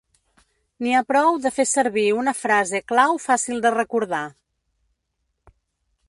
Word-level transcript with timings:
N'hi 0.83 0.93
ha 0.95 1.01
prou 1.09 1.35
de 1.43 1.51
fer 1.57 1.65
servir 1.71 2.05
una 2.21 2.33
frase 2.39 2.81
clau 2.91 3.21
fàcil 3.25 3.61
de 3.67 3.73
recordar. 3.75 4.25